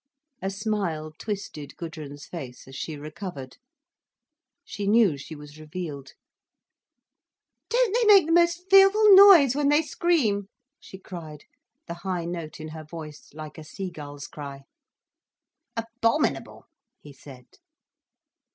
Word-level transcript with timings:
A 0.41 0.49
smile 0.49 1.11
twisted 1.19 1.77
Gudrun's 1.77 2.25
face, 2.25 2.67
as 2.67 2.75
she 2.75 2.97
recovered. 2.97 3.57
She 4.65 4.87
knew 4.87 5.15
she 5.15 5.35
was 5.35 5.59
revealed. 5.59 6.13
"Don't 7.69 7.93
they 7.93 8.05
make 8.05 8.25
the 8.25 8.31
most 8.31 8.65
fearful 8.67 9.13
noise 9.13 9.55
when 9.55 9.69
they 9.69 9.83
scream?" 9.83 10.47
she 10.79 10.97
cried, 10.97 11.43
the 11.85 11.93
high 12.01 12.25
note 12.25 12.59
in 12.59 12.69
her 12.69 12.83
voice, 12.83 13.29
like 13.35 13.59
a 13.59 13.63
seagull's 13.63 14.25
cry. 14.25 14.63
"Abominable," 15.77 16.65
he 16.99 17.13
said. 17.13 17.45